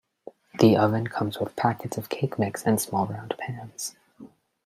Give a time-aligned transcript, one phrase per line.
[0.57, 3.95] The oven comes with packets of cake mix and small round pans.